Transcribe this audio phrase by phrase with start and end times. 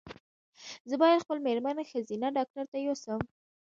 [0.89, 3.19] زه باید خپل مېرمن ښځېنه ډاکټري ته یو سم